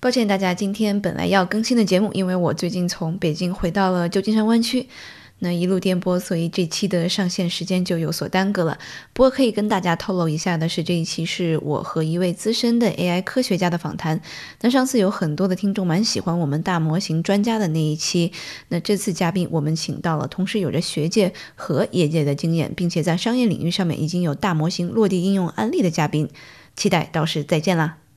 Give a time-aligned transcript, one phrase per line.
[0.00, 4.86] 抱歉大家今天本来要更新的节目因为我最近从北京回到了旧金山湾区
[5.40, 8.78] 那一路颠簸所以这期的上线时间就有所耽搁了。
[9.12, 14.20] 不过可以跟大家透露一下的是这一期是我和一位资深的 ai 科学家的访谈。
[14.60, 18.32] 那上次有很多的听众蛮喜欢我们大模型专家的那一期
[18.68, 26.28] 那这次嘉宾我们请到了同时有着学界和业界的经验并且在商业领域上面已经有大模型落地应用案例的嘉宾。
[26.74, 28.07] 期待到时再见啦。